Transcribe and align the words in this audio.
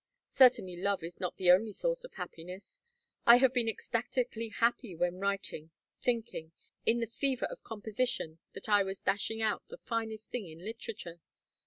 Certainly 0.31 0.77
love 0.77 1.03
is 1.03 1.19
not 1.19 1.37
the 1.37 1.51
only 1.51 1.71
source 1.71 2.03
of 2.03 2.13
happiness. 2.15 2.81
I 3.27 3.35
have 3.35 3.53
been 3.53 3.69
ecstatically 3.69 4.47
happy 4.49 4.95
when 4.95 5.19
writing 5.19 5.69
thinking, 6.01 6.53
in 6.87 7.01
the 7.01 7.05
fever 7.05 7.45
of 7.45 7.63
composition 7.63 8.39
that 8.53 8.67
I 8.67 8.81
was 8.81 9.01
dashing 9.03 9.43
out 9.43 9.67
the 9.67 9.77
finest 9.77 10.31
thing 10.31 10.47
in 10.47 10.57
literature. 10.65 11.21